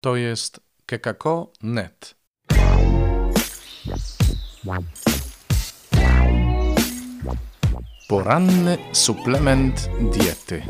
To 0.00 0.16
jest 0.16 0.60
kekako.net. 0.86 2.14
Poranny 8.08 8.78
suplement 8.92 9.88
diety. 10.12 10.62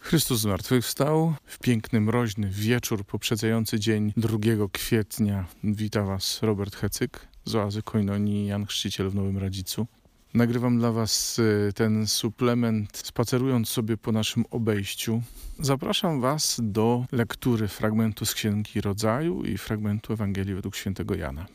Chrystus 0.00 0.40
zmartwychwstał 0.40 1.34
w 1.44 1.58
piękny, 1.58 2.00
mroźny 2.00 2.48
wieczór 2.50 3.04
poprzedzający 3.04 3.80
dzień 3.80 4.12
2 4.16 4.38
kwietnia. 4.72 5.46
Wita 5.64 6.02
Was 6.02 6.42
Robert 6.42 6.76
Hecyk 6.76 7.28
z 7.44 7.54
Oazy 7.54 7.82
Koinonii 7.82 8.46
Jan 8.46 8.66
Chrzciciel 8.66 9.10
w 9.10 9.14
Nowym 9.14 9.38
Radzicu. 9.38 9.86
Nagrywam 10.34 10.78
dla 10.78 10.92
Was 10.92 11.38
y, 11.38 11.72
ten 11.74 12.06
suplement 12.06 12.96
spacerując 12.96 13.68
sobie 13.68 13.96
po 13.96 14.12
naszym 14.12 14.44
obejściu. 14.50 15.22
Zapraszam 15.58 16.20
Was 16.20 16.60
do 16.62 17.04
lektury 17.12 17.68
fragmentu 17.68 18.24
z 18.24 18.34
Księgi 18.34 18.80
Rodzaju 18.80 19.44
i 19.44 19.58
fragmentu 19.58 20.12
Ewangelii 20.12 20.54
według 20.54 20.76
świętego 20.76 21.14
Jana. 21.14 21.46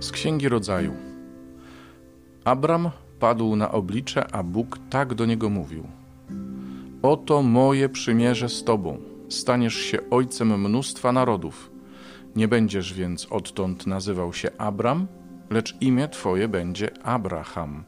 Z 0.00 0.12
Księgi 0.12 0.48
Rodzaju. 0.48 0.92
Abram 2.44 2.90
padł 3.20 3.56
na 3.56 3.72
oblicze, 3.72 4.34
a 4.34 4.42
Bóg 4.42 4.78
tak 4.90 5.14
do 5.14 5.26
niego 5.26 5.50
mówił: 5.50 5.86
Oto 7.02 7.42
moje 7.42 7.88
przymierze 7.88 8.48
z 8.48 8.64
Tobą. 8.64 8.98
Staniesz 9.28 9.76
się 9.76 9.98
ojcem 10.10 10.60
mnóstwa 10.60 11.12
narodów 11.12 11.77
nie 12.38 12.48
będziesz 12.48 12.94
więc 12.94 13.26
odtąd 13.30 13.86
nazywał 13.86 14.32
się 14.32 14.50
Abram, 14.58 15.06
lecz 15.50 15.76
imię 15.80 16.08
Twoje 16.08 16.48
będzie 16.48 16.90
Abraham, 17.02 17.84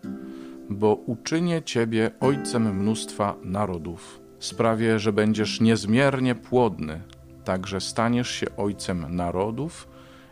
bo 0.70 0.94
uczynię 0.94 1.62
Ciebie 1.62 2.10
ojcem 2.20 2.76
mnóstwa 2.76 3.36
narodów. 3.44 4.20
Sprawię, 4.38 4.98
że 4.98 5.12
będziesz 5.12 5.60
niezmiernie 5.60 6.34
płodny, 6.34 7.02
także 7.44 7.80
staniesz 7.80 8.30
się 8.30 8.46
ojcem 8.56 9.16
narodów 9.16 9.88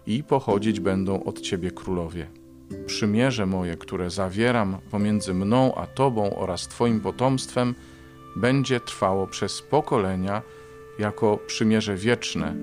i 0.07 0.23
pochodzić 0.23 0.81
będą 0.81 1.25
od 1.25 1.41
Ciebie 1.41 1.71
królowie. 1.71 2.27
Przymierze 2.87 3.47
moje, 3.47 3.77
które 3.77 4.11
zawieram 4.11 4.77
pomiędzy 4.91 5.35
mną 5.35 5.75
a 5.75 5.87
Tobą 5.87 6.37
oraz 6.37 6.69
Twoim 6.69 7.01
potomstwem, 7.01 7.75
będzie 8.37 8.81
trwało 8.81 9.27
przez 9.27 9.63
pokolenia 9.63 10.43
jako 10.99 11.39
przymierze 11.47 11.97
wieczne 11.97 12.55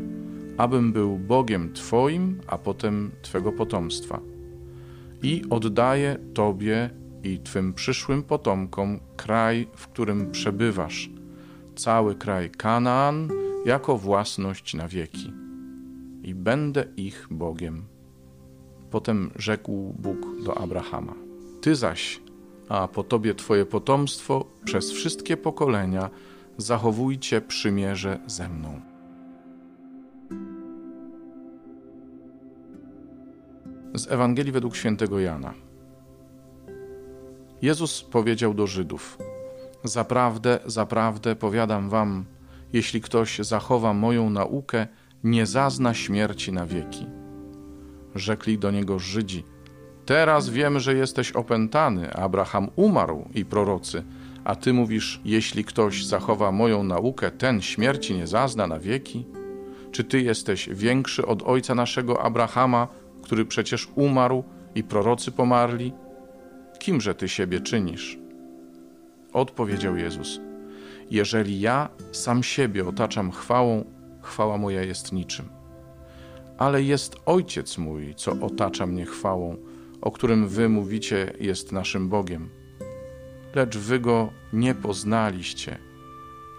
abym 0.58 0.94
był 0.94 1.17
Bogiem 1.17 1.73
Twoim, 1.73 2.42
a 2.48 2.58
potem 2.58 3.11
Twego 3.22 3.52
potomstwa. 3.52 4.20
I 5.23 5.44
oddaję 5.50 6.17
Tobie 6.34 6.89
i 7.23 7.39
Twym 7.39 7.73
przyszłym 7.73 8.23
potomkom 8.23 9.00
kraj, 9.16 9.67
w 9.76 9.88
którym 9.88 10.31
przebywasz, 10.31 11.09
cały 11.76 12.16
kraj 12.16 12.50
Kanaan, 12.50 13.30
jako 13.66 13.98
własność 13.98 14.73
na 14.73 14.88
wieki. 14.88 15.33
I 16.23 16.36
będę 16.36 16.86
ich 16.98 17.28
Bogiem. 17.31 17.86
Potem 18.92 19.31
rzekł 19.36 19.95
Bóg 20.00 20.44
do 20.44 20.58
Abrahama: 20.58 21.14
Ty 21.61 21.76
zaś, 21.76 22.22
a 22.70 22.88
po 22.88 23.03
tobie 23.03 23.36
Twoje 23.36 23.66
potomstwo 23.66 24.45
przez 24.66 24.92
wszystkie 24.92 25.38
pokolenia, 25.38 26.09
zachowujcie 26.58 27.42
przymierze 27.42 28.20
ze 28.28 28.50
mną. 28.50 28.95
Z 33.96 34.12
Ewangelii 34.12 34.52
według 34.52 34.76
świętego 34.76 35.20
Jana. 35.20 35.54
Jezus 37.62 38.04
powiedział 38.04 38.54
do 38.54 38.68
Żydów: 38.68 39.18
Zaprawdę, 39.84 40.60
zaprawdę 40.66 41.36
powiadam 41.36 41.90
wam, 41.90 42.26
jeśli 42.73 43.02
ktoś 43.02 43.40
zachowa 43.40 43.94
moją 43.94 44.30
naukę, 44.30 44.88
nie 45.23 45.46
zazna 45.46 45.94
śmierci 45.94 46.52
na 46.52 46.66
wieki. 46.66 47.05
Rzekli 48.16 48.58
do 48.58 48.72
niego 48.72 49.00
Żydzi: 49.00 49.44
Teraz 50.05 50.50
wiemy, 50.50 50.80
że 50.80 50.95
jesteś 50.95 51.32
opętany, 51.32 52.14
Abraham 52.14 52.70
umarł 52.76 53.30
i 53.34 53.45
prorocy, 53.45 54.04
a 54.44 54.55
ty 54.55 54.73
mówisz: 54.73 55.22
Jeśli 55.26 55.64
ktoś 55.64 56.05
zachowa 56.05 56.52
moją 56.52 56.84
naukę, 56.84 57.32
ten 57.32 57.61
śmierci 57.61 58.16
nie 58.16 58.28
zazna 58.28 58.67
na 58.67 58.80
wieki? 58.80 59.26
Czy 59.92 60.04
ty 60.04 60.22
jesteś 60.22 60.70
większy 60.72 61.26
od 61.26 61.44
ojca 61.44 61.76
naszego 61.76 62.22
Abrahama, 62.22 62.88
który 63.25 63.45
przecież 63.45 63.87
umarł 63.95 64.43
i 64.75 64.83
prorocy 64.83 65.31
pomarli? 65.31 65.93
Kimże 66.80 67.15
ty 67.15 67.30
siebie 67.30 67.59
czynisz? 67.59 68.17
Odpowiedział 69.33 69.97
Jezus: 69.97 70.39
Jeżeli 71.11 71.59
ja 71.59 71.89
sam 72.11 72.43
siebie 72.43 72.87
otaczam 72.87 73.31
chwałą, 73.31 73.86
chwała 74.21 74.58
moja 74.58 74.83
jest 74.83 75.13
niczym. 75.13 75.49
Ale 76.58 76.83
jest 76.83 77.15
Ojciec 77.25 77.77
mój, 77.77 78.15
co 78.15 78.31
otacza 78.31 78.86
mnie 78.86 79.05
chwałą, 79.05 79.57
o 80.02 80.11
którym 80.11 80.47
wy 80.47 80.69
mówicie 80.69 81.33
jest 81.39 81.71
naszym 81.71 82.09
Bogiem. 82.09 82.49
Lecz 83.55 83.77
wy 83.77 83.99
go 83.99 84.30
nie 84.53 84.75
poznaliście. 84.75 85.77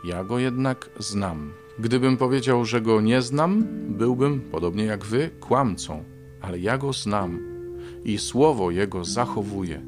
Ja 0.04 0.24
go 0.24 0.38
jednak 0.38 0.90
znam. 0.98 1.52
Gdybym 1.78 2.16
powiedział, 2.16 2.64
że 2.64 2.80
go 2.80 3.00
nie 3.00 3.22
znam, 3.22 3.64
byłbym, 3.88 4.40
podobnie 4.40 4.84
jak 4.84 5.04
wy, 5.04 5.30
kłamcą 5.40 6.15
ale 6.46 6.58
ja 6.58 6.78
go 6.78 6.92
znam 6.92 7.38
i 8.04 8.18
słowo 8.18 8.70
jego 8.70 9.04
zachowuję. 9.04 9.82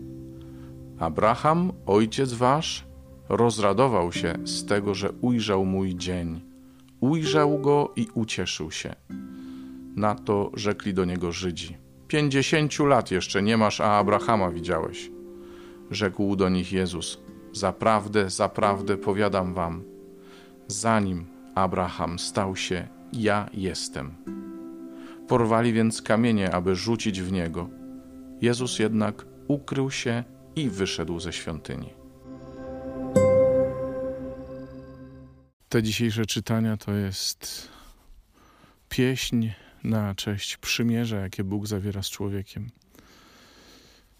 Abraham, 0.99 1.73
ojciec 1.87 2.33
wasz, 2.33 2.85
rozradował 3.29 4.13
się 4.13 4.35
z 4.45 4.67
tego, 4.67 4.95
że 4.95 5.13
ujrzał 5.21 5.65
mój 5.65 5.97
dzień. 5.97 6.41
Ujrzał 7.01 7.59
go 7.59 7.93
i 7.97 8.09
ucieszył 8.15 8.71
się. 8.71 8.95
Na 9.97 10.15
to 10.15 10.51
rzekli 10.55 10.95
do 10.95 11.05
niego 11.05 11.33
Żydzi: 11.33 11.77
Pięćdziesięciu 12.09 12.87
lat 12.87 13.11
jeszcze 13.11 13.43
nie 13.43 13.57
masz, 13.57 13.81
a 13.81 13.99
Abrahama 13.99 14.51
widziałeś. 14.51 15.11
Rzekł 15.91 16.37
do 16.37 16.49
nich 16.49 16.73
Jezus: 16.73 17.19
Zaprawdę, 17.53 18.31
zaprawdę 18.31 18.97
powiadam 18.97 19.55
wam, 19.55 19.83
zanim 20.67 21.27
Abraham 21.55 22.19
stał 22.19 22.57
się, 22.57 22.89
ja 23.13 23.51
jestem. 23.55 24.15
Porwali 25.29 25.73
więc 25.73 26.03
kamienie, 26.03 26.55
aby 26.55 26.77
rzucić 26.77 27.23
w 27.23 27.33
niego. 27.33 27.69
Jezus 28.41 28.79
jednak 28.79 29.27
ukrył 29.49 29.91
się 29.91 30.25
i 30.57 30.71
wyszedł 30.71 31.21
ze 31.21 31.33
świątyni. 31.33 31.91
Te 35.69 35.83
dzisiejsze 35.83 36.27
czytania 36.27 36.77
to 36.77 36.93
jest 36.93 37.69
pieśń 38.89 39.51
na 39.85 40.15
cześć 40.15 40.57
przymierza, 40.57 41.17
jakie 41.17 41.45
Bóg 41.45 41.67
zawiera 41.67 42.03
z 42.03 42.11
człowiekiem. 42.11 42.71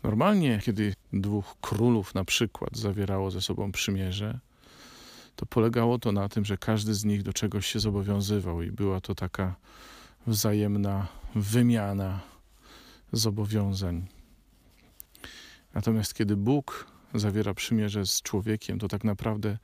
Normalnie, 0.03 0.61
kiedy 0.65 0.95
dwóch 1.13 1.55
królów 1.61 2.15
na 2.15 2.25
przykład 2.25 2.77
zawierało 2.77 3.31
ze 3.31 3.41
sobą 3.41 3.73
przymierze, 3.73 4.39
to 5.37 5.47
polegało 5.47 5.99
to 5.99 6.13
na 6.13 6.29
tym, 6.29 6.45
że 6.45 6.59
każdy 6.59 6.95
z 6.95 7.05
nich 7.05 7.23
do 7.23 7.33
czegoś 7.33 7.67
się 7.67 7.81
zobowiązywał 7.81 8.63
i 8.63 8.71
była 8.73 9.01
to 9.01 9.15
taka 9.15 9.55
wzajemna 10.27 11.07
wymiana 11.35 12.21
zobowiązań. 13.13 14.07
Natomiast 15.75 16.15
kiedy 16.15 16.37
Bóg 16.37 16.87
zawiera 17.15 17.55
przymierze 17.55 18.07
z 18.07 18.23
człowiekiem, 18.23 18.79
to 18.79 18.89
tak 18.89 19.05
naprawdę 19.05 19.59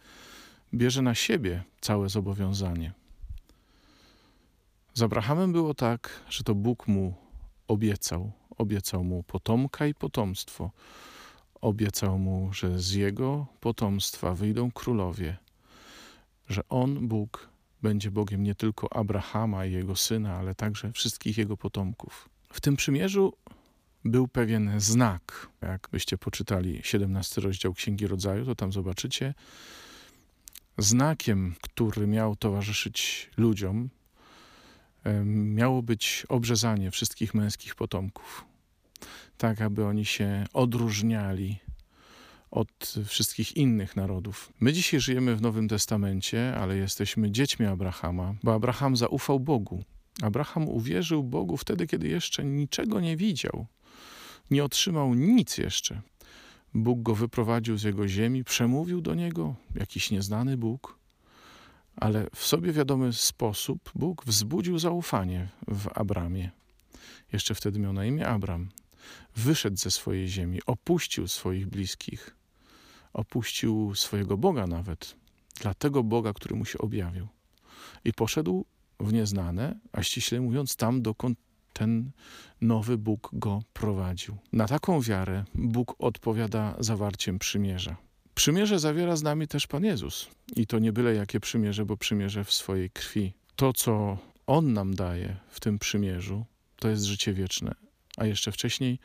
bierze 0.74 1.02
na 1.02 1.14
siebie 1.14 1.62
całe 1.80 2.08
zobowiązanie. 2.08 2.92
Z 4.94 5.02
Abrahamem 5.02 5.52
było 5.52 5.74
tak, 5.74 6.10
że 6.28 6.44
to 6.44 6.54
Bóg 6.54 6.88
mu 6.88 7.14
obiecał. 7.68 8.32
Obiecał 8.58 9.04
mu 9.04 9.22
potomka 9.22 9.86
i 9.86 9.94
potomstwo. 9.94 10.70
Obiecał 11.60 12.18
mu, 12.18 12.52
że 12.52 12.78
z 12.80 12.92
jego 12.92 13.46
potomstwa 13.60 14.34
wyjdą 14.34 14.70
królowie, 14.70 15.36
że 16.48 16.68
on, 16.68 17.08
Bóg, 17.08 17.48
będzie 17.84 18.10
Bogiem 18.10 18.42
nie 18.42 18.54
tylko 18.54 18.92
Abrahama 18.92 19.66
i 19.66 19.72
jego 19.72 19.96
syna, 19.96 20.36
ale 20.36 20.54
także 20.54 20.92
wszystkich 20.92 21.38
jego 21.38 21.56
potomków. 21.56 22.28
W 22.52 22.60
tym 22.60 22.76
przymierzu 22.76 23.32
był 24.04 24.28
pewien 24.28 24.80
znak. 24.80 25.48
Jak 25.62 25.88
byście 25.92 26.18
poczytali 26.18 26.80
17 26.82 27.40
rozdział 27.40 27.74
Księgi 27.74 28.06
Rodzaju, 28.06 28.44
to 28.44 28.54
tam 28.54 28.72
zobaczycie 28.72 29.34
znakiem, 30.78 31.54
który 31.60 32.06
miał 32.06 32.36
towarzyszyć 32.36 33.30
ludziom, 33.36 33.88
miało 35.34 35.82
być 35.82 36.26
obrzezanie 36.28 36.90
wszystkich 36.90 37.34
męskich 37.34 37.74
potomków, 37.74 38.44
tak 39.38 39.60
aby 39.60 39.86
oni 39.86 40.04
się 40.04 40.46
odróżniali 40.52 41.58
od 42.54 42.94
wszystkich 43.06 43.56
innych 43.56 43.96
narodów. 43.96 44.52
My 44.60 44.72
dzisiaj 44.72 45.00
żyjemy 45.00 45.36
w 45.36 45.42
Nowym 45.42 45.68
Testamencie, 45.68 46.56
ale 46.56 46.76
jesteśmy 46.76 47.30
dziećmi 47.30 47.66
Abrahama, 47.66 48.34
bo 48.42 48.54
Abraham 48.54 48.96
zaufał 48.96 49.40
Bogu. 49.40 49.84
Abraham 50.22 50.68
uwierzył 50.68 51.22
Bogu 51.22 51.56
wtedy, 51.56 51.86
kiedy 51.86 52.08
jeszcze 52.08 52.44
niczego 52.44 53.00
nie 53.00 53.16
widział, 53.16 53.66
nie 54.50 54.64
otrzymał 54.64 55.14
nic 55.14 55.58
jeszcze. 55.58 56.02
Bóg 56.74 57.02
go 57.02 57.14
wyprowadził 57.14 57.78
z 57.78 57.82
jego 57.82 58.08
ziemi, 58.08 58.44
przemówił 58.44 59.00
do 59.00 59.14
niego 59.14 59.54
jakiś 59.74 60.10
nieznany 60.10 60.56
Bóg, 60.56 60.98
ale 61.96 62.26
w 62.34 62.44
sobie 62.44 62.72
wiadomy 62.72 63.12
sposób 63.12 63.90
Bóg 63.94 64.24
wzbudził 64.24 64.78
zaufanie 64.78 65.48
w 65.68 65.88
Abramie. 65.94 66.50
Jeszcze 67.32 67.54
wtedy 67.54 67.78
miał 67.78 67.92
na 67.92 68.04
imię 68.04 68.28
Abram. 68.28 68.68
Wyszedł 69.36 69.76
ze 69.76 69.90
swojej 69.90 70.28
ziemi, 70.28 70.60
opuścił 70.66 71.28
swoich 71.28 71.66
bliskich, 71.66 72.36
opuścił 73.14 73.94
swojego 73.94 74.36
Boga 74.36 74.66
nawet, 74.66 75.16
dla 75.60 75.74
tego 75.74 76.02
Boga, 76.02 76.32
który 76.32 76.56
mu 76.56 76.64
się 76.64 76.78
objawił. 76.78 77.28
I 78.04 78.12
poszedł 78.12 78.64
w 79.00 79.12
nieznane, 79.12 79.78
a 79.92 80.02
ściśle 80.02 80.40
mówiąc, 80.40 80.76
tam 80.76 81.02
dokąd 81.02 81.38
ten 81.72 82.10
nowy 82.60 82.98
Bóg 82.98 83.30
go 83.32 83.62
prowadził. 83.72 84.36
Na 84.52 84.68
taką 84.68 85.00
wiarę 85.00 85.44
Bóg 85.54 85.94
odpowiada 85.98 86.76
zawarciem 86.78 87.38
przymierza. 87.38 87.96
Przymierze 88.34 88.78
zawiera 88.78 89.16
z 89.16 89.22
nami 89.22 89.48
też 89.48 89.66
Pan 89.66 89.84
Jezus. 89.84 90.28
I 90.56 90.66
to 90.66 90.78
nie 90.78 90.92
byle 90.92 91.14
jakie 91.14 91.40
przymierze, 91.40 91.84
bo 91.84 91.96
przymierze 91.96 92.44
w 92.44 92.52
swojej 92.52 92.90
krwi. 92.90 93.32
To, 93.56 93.72
co 93.72 94.18
On 94.46 94.72
nam 94.72 94.94
daje 94.94 95.36
w 95.48 95.60
tym 95.60 95.78
przymierzu, 95.78 96.44
to 96.76 96.88
jest 96.88 97.04
życie 97.04 97.32
wieczne, 97.32 97.74
a 98.16 98.26
jeszcze 98.26 98.52
wcześniej 98.52 98.98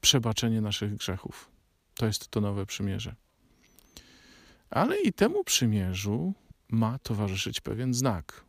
przebaczenie 0.00 0.60
naszych 0.60 0.96
grzechów. 0.96 1.50
To 1.94 2.06
jest 2.06 2.28
to 2.28 2.40
nowe 2.40 2.66
przymierze. 2.66 3.14
Ale 4.70 5.00
i 5.00 5.12
temu 5.12 5.44
przymierzu 5.44 6.34
ma 6.68 6.98
towarzyszyć 6.98 7.60
pewien 7.60 7.94
znak. 7.94 8.44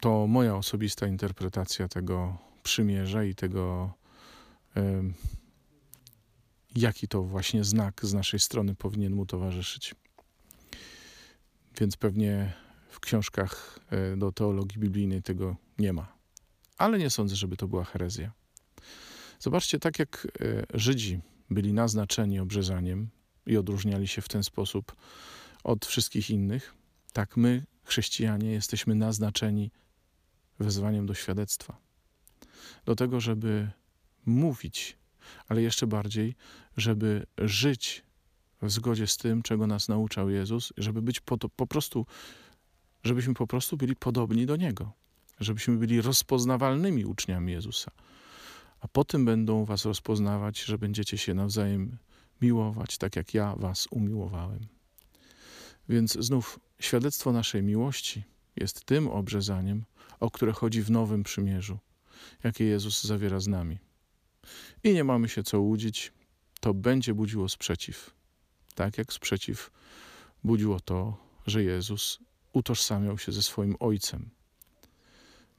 To 0.00 0.26
moja 0.26 0.56
osobista 0.56 1.06
interpretacja 1.06 1.88
tego 1.88 2.38
przymierza 2.62 3.24
i 3.24 3.34
tego, 3.34 3.92
jaki 6.76 7.08
to 7.08 7.22
właśnie 7.22 7.64
znak 7.64 8.00
z 8.04 8.14
naszej 8.14 8.40
strony 8.40 8.74
powinien 8.74 9.14
mu 9.14 9.26
towarzyszyć. 9.26 9.94
Więc 11.80 11.96
pewnie 11.96 12.52
w 12.88 13.00
książkach 13.00 13.80
e, 13.90 14.16
do 14.16 14.32
teologii 14.32 14.78
biblijnej 14.78 15.22
tego 15.22 15.56
nie 15.78 15.92
ma. 15.92 16.12
Ale 16.78 16.98
nie 16.98 17.10
sądzę, 17.10 17.36
żeby 17.36 17.56
to 17.56 17.68
była 17.68 17.84
herezja. 17.84 18.32
Zobaczcie, 19.38 19.78
tak 19.78 19.98
jak 19.98 20.28
e, 20.40 20.78
Żydzi 20.78 21.20
byli 21.50 21.72
naznaczeni 21.72 22.40
obrzezaniem 22.40 23.08
i 23.46 23.56
odróżniali 23.56 24.08
się 24.08 24.22
w 24.22 24.28
ten 24.28 24.44
sposób 24.44 24.96
od 25.64 25.86
wszystkich 25.86 26.30
innych, 26.30 26.74
tak 27.12 27.36
my, 27.36 27.66
chrześcijanie, 27.84 28.52
jesteśmy 28.52 28.94
naznaczeni 28.94 29.70
wezwaniem 30.58 31.06
do 31.06 31.14
świadectwa. 31.14 31.76
Do 32.84 32.96
tego, 32.96 33.20
żeby 33.20 33.70
mówić, 34.26 34.96
ale 35.48 35.62
jeszcze 35.62 35.86
bardziej, 35.86 36.34
żeby 36.76 37.26
żyć 37.38 38.04
w 38.62 38.70
zgodzie 38.70 39.06
z 39.06 39.16
tym, 39.16 39.42
czego 39.42 39.66
nas 39.66 39.88
nauczał 39.88 40.30
Jezus, 40.30 40.72
żeby 40.76 41.02
być 41.02 41.20
po, 41.20 41.36
to, 41.36 41.48
po 41.48 41.66
prostu, 41.66 42.06
żebyśmy 43.04 43.34
po 43.34 43.46
prostu 43.46 43.76
byli 43.76 43.96
podobni 43.96 44.46
do 44.46 44.56
Niego, 44.56 44.92
żebyśmy 45.40 45.76
byli 45.76 46.00
rozpoznawalnymi 46.00 47.04
uczniami 47.04 47.52
Jezusa. 47.52 47.90
A 48.86 48.88
potem 48.88 49.24
będą 49.24 49.64
was 49.64 49.84
rozpoznawać, 49.84 50.62
że 50.62 50.78
będziecie 50.78 51.18
się 51.18 51.34
nawzajem 51.34 51.98
miłować, 52.42 52.98
tak 52.98 53.16
jak 53.16 53.34
ja 53.34 53.56
was 53.56 53.88
umiłowałem. 53.90 54.66
Więc 55.88 56.12
znów 56.12 56.60
świadectwo 56.80 57.32
naszej 57.32 57.62
miłości 57.62 58.22
jest 58.56 58.84
tym 58.84 59.08
obrzezaniem, 59.08 59.84
o 60.20 60.30
które 60.30 60.52
chodzi 60.52 60.82
w 60.82 60.90
Nowym 60.90 61.22
Przymierzu, 61.22 61.78
jakie 62.44 62.64
Jezus 62.64 63.04
zawiera 63.04 63.40
z 63.40 63.48
nami. 63.48 63.78
I 64.84 64.94
nie 64.94 65.04
mamy 65.04 65.28
się 65.28 65.42
co 65.42 65.60
łudzić, 65.60 66.12
to 66.60 66.74
będzie 66.74 67.14
budziło 67.14 67.48
sprzeciw. 67.48 68.10
Tak 68.74 68.98
jak 68.98 69.12
sprzeciw 69.12 69.70
budziło 70.44 70.80
to, 70.80 71.16
że 71.46 71.64
Jezus 71.64 72.18
utożsamiał 72.52 73.18
się 73.18 73.32
ze 73.32 73.42
swoim 73.42 73.76
Ojcem. 73.80 74.30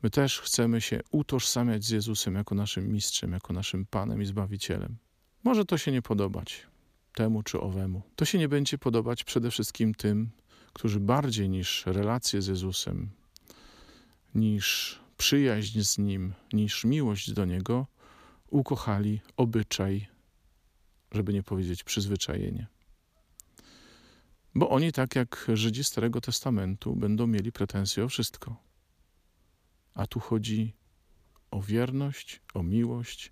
My 0.03 0.09
też 0.09 0.39
chcemy 0.39 0.81
się 0.81 0.99
utożsamiać 1.11 1.83
z 1.83 1.89
Jezusem 1.89 2.35
jako 2.35 2.55
naszym 2.55 2.91
mistrzem, 2.91 3.31
jako 3.31 3.53
naszym 3.53 3.85
Panem 3.85 4.21
i 4.21 4.25
Zbawicielem. 4.25 4.97
Może 5.43 5.65
to 5.65 5.77
się 5.77 5.91
nie 5.91 6.01
podobać 6.01 6.67
temu 7.13 7.43
czy 7.43 7.59
owemu. 7.61 8.01
To 8.15 8.25
się 8.25 8.37
nie 8.37 8.49
będzie 8.49 8.77
podobać 8.77 9.23
przede 9.23 9.51
wszystkim 9.51 9.93
tym, 9.93 10.29
którzy 10.73 10.99
bardziej 10.99 11.49
niż 11.49 11.85
relacje 11.85 12.41
z 12.41 12.47
Jezusem, 12.47 13.09
niż 14.35 14.99
przyjaźń 15.17 15.81
z 15.81 15.97
Nim, 15.97 16.33
niż 16.53 16.85
miłość 16.85 17.31
do 17.31 17.45
Niego, 17.45 17.87
ukochali 18.49 19.21
obyczaj, 19.37 20.07
żeby 21.11 21.33
nie 21.33 21.43
powiedzieć 21.43 21.83
przyzwyczajenie. 21.83 22.67
Bo 24.55 24.69
oni, 24.69 24.91
tak 24.91 25.15
jak 25.15 25.47
Żydzi 25.53 25.83
Starego 25.83 26.21
Testamentu, 26.21 26.95
będą 26.95 27.27
mieli 27.27 27.51
pretensje 27.51 28.03
o 28.03 28.09
wszystko. 28.09 28.66
A 29.97 30.07
tu 30.07 30.19
chodzi 30.19 30.73
o 31.51 31.61
wierność, 31.61 32.41
o 32.53 32.63
miłość, 32.63 33.31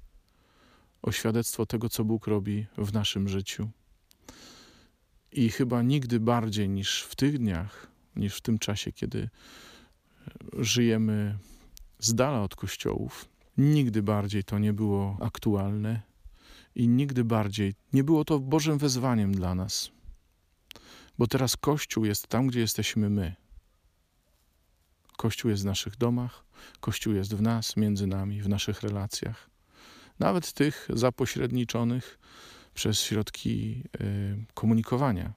o 1.02 1.12
świadectwo 1.12 1.66
tego, 1.66 1.90
co 1.90 2.06
Bóg 2.06 2.28
robi 2.28 2.66
w 2.78 2.94
naszym 2.94 3.30
życiu. 3.30 3.70
I 5.32 5.50
chyba 5.50 5.82
nigdy 5.82 6.20
bardziej 6.20 6.70
niż 6.70 7.04
w 7.04 7.16
tych 7.16 7.38
dniach, 7.40 7.88
niż 8.16 8.36
w 8.36 8.42
tym 8.42 8.60
czasie, 8.60 8.92
kiedy 8.92 9.30
żyjemy 10.54 11.38
z 12.00 12.16
dala 12.16 12.42
od 12.42 12.56
kościołów, 12.56 13.30
nigdy 13.58 14.04
bardziej 14.04 14.44
to 14.44 14.60
nie 14.60 14.74
było 14.74 15.18
aktualne 15.22 16.02
i 16.76 16.88
nigdy 16.88 17.24
bardziej 17.24 17.74
nie 17.94 18.04
było 18.04 18.26
to 18.26 18.40
Bożym 18.40 18.78
wezwaniem 18.78 19.36
dla 19.36 19.56
nas. 19.56 19.92
Bo 21.18 21.28
teraz 21.28 21.58
Kościół 21.58 22.06
jest 22.06 22.28
tam, 22.28 22.48
gdzie 22.48 22.60
jesteśmy 22.60 23.10
my. 23.10 23.45
Kościół 25.18 25.52
jest 25.52 25.64
w 25.64 25.66
naszych 25.66 25.98
domach, 25.98 26.46
Kościół 26.80 27.14
jest 27.14 27.36
w 27.36 27.42
nas, 27.42 27.78
między 27.78 28.08
nami, 28.08 28.42
w 28.42 28.50
naszych 28.50 28.82
relacjach 28.82 29.56
nawet 30.20 30.54
tych 30.54 30.88
zapośredniczonych 30.94 32.20
przez 32.74 33.00
środki 33.00 33.84
y, 34.02 34.46
komunikowania. 34.54 35.34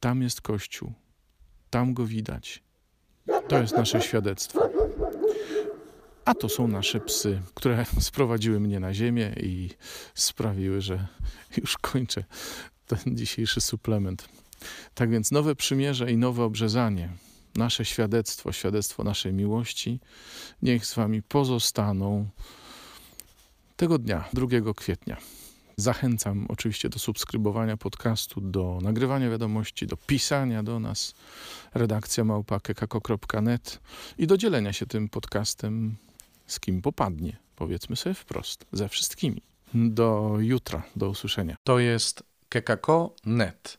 Tam 0.00 0.22
jest 0.22 0.40
Kościół, 0.40 0.92
tam 1.70 1.94
go 1.94 2.06
widać. 2.06 2.62
To 3.48 3.58
jest 3.58 3.74
nasze 3.76 4.00
świadectwo. 4.00 4.70
A 6.24 6.34
to 6.34 6.48
są 6.48 6.68
nasze 6.68 7.00
psy, 7.00 7.42
które 7.54 7.84
sprowadziły 8.00 8.60
mnie 8.60 8.80
na 8.80 8.94
ziemię 8.94 9.34
i 9.40 9.70
sprawiły, 10.14 10.80
że 10.80 11.06
już 11.62 11.78
kończę 11.78 12.24
ten 12.86 13.16
dzisiejszy 13.16 13.60
suplement. 13.60 14.28
Tak 14.94 15.10
więc 15.10 15.30
nowe 15.32 15.54
przymierze 15.54 16.12
i 16.12 16.16
nowe 16.16 16.44
obrzezanie, 16.44 17.08
nasze 17.56 17.84
świadectwo, 17.84 18.52
świadectwo 18.52 19.04
naszej 19.04 19.32
miłości, 19.32 20.00
niech 20.62 20.86
z 20.86 20.94
Wami 20.94 21.22
pozostaną 21.22 22.28
tego 23.76 23.98
dnia, 23.98 24.24
2 24.32 24.46
kwietnia. 24.76 25.16
Zachęcam 25.76 26.46
oczywiście 26.48 26.88
do 26.88 26.98
subskrybowania 26.98 27.76
podcastu, 27.76 28.40
do 28.40 28.78
nagrywania 28.82 29.30
wiadomości, 29.30 29.86
do 29.86 29.96
pisania 29.96 30.62
do 30.62 30.80
nas. 30.80 31.14
Redakcja 31.74 32.24
małpa.kekako.net 32.24 33.80
i 34.18 34.26
do 34.26 34.36
dzielenia 34.36 34.72
się 34.72 34.86
tym 34.86 35.08
podcastem 35.08 35.96
z 36.46 36.60
kim 36.60 36.82
popadnie. 36.82 37.36
Powiedzmy 37.56 37.96
sobie 37.96 38.14
wprost, 38.14 38.66
ze 38.72 38.88
wszystkimi. 38.88 39.42
Do 39.74 40.36
jutra, 40.40 40.82
do 40.96 41.08
usłyszenia. 41.08 41.56
To 41.64 41.78
jest 41.78 42.22
kekako.net. 42.48 43.78